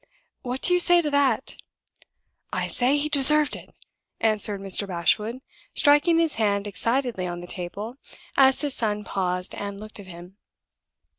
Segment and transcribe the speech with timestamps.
[0.41, 1.57] What do you say to that?"
[2.51, 3.69] "I say he deserved it!"
[4.19, 4.87] answered Mr.
[4.87, 5.41] Bashwood,
[5.75, 7.97] striking his hand excitedly on the table,
[8.35, 10.37] as his son paused and looked at him.